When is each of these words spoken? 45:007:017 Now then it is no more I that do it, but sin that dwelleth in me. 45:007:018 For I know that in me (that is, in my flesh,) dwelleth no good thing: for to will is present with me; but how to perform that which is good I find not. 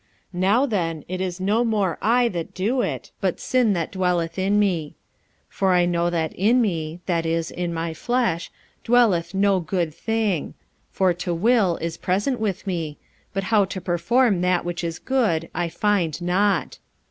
45:007:017 0.33 0.41
Now 0.41 0.65
then 0.65 1.05
it 1.07 1.21
is 1.21 1.39
no 1.39 1.63
more 1.63 1.99
I 2.01 2.27
that 2.29 2.55
do 2.55 2.81
it, 2.81 3.11
but 3.21 3.39
sin 3.39 3.73
that 3.73 3.91
dwelleth 3.91 4.39
in 4.39 4.57
me. 4.57 4.95
45:007:018 5.51 5.55
For 5.59 5.73
I 5.75 5.85
know 5.85 6.09
that 6.09 6.33
in 6.33 6.59
me 6.59 7.01
(that 7.05 7.23
is, 7.27 7.51
in 7.51 7.71
my 7.71 7.93
flesh,) 7.93 8.49
dwelleth 8.83 9.35
no 9.35 9.59
good 9.59 9.93
thing: 9.93 10.55
for 10.89 11.13
to 11.13 11.35
will 11.35 11.77
is 11.77 11.97
present 11.97 12.39
with 12.39 12.65
me; 12.65 12.97
but 13.31 13.43
how 13.53 13.63
to 13.65 13.79
perform 13.79 14.41
that 14.41 14.65
which 14.65 14.83
is 14.83 14.97
good 14.97 15.49
I 15.53 15.69
find 15.69 16.19
not. 16.19 16.79